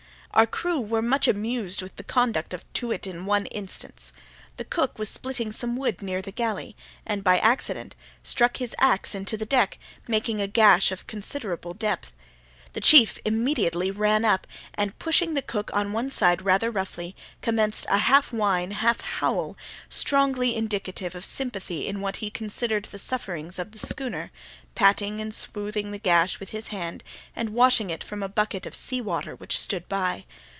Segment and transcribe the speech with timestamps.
[0.33, 4.13] Our crew were much amused with the conduct of Too wit in one instance.
[4.55, 9.13] The cook was splitting some wood near the galley, and, by accident, struck his axe
[9.13, 9.77] into the deck,
[10.07, 12.13] making a gash of considerable depth.
[12.73, 17.85] The chief immediately ran up, and pushing the cook on one side rather roughly, commenced
[17.89, 19.57] a half whine, half howl,
[19.89, 24.31] strongly indicative of sympathy in what he considered the sufferings of the schooner,
[24.73, 27.03] patting and smoothing the gash with his hand,
[27.35, 30.23] and washing it from a bucket of seawater which stood by.